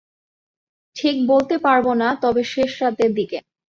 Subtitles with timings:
[0.95, 3.37] ঠিক বলতে পারব না, তবে শেষরাতের দিকে।